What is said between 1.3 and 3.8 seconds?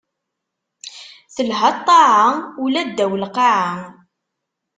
Telha ṭṭaɛa, ula ddaw lqaɛa.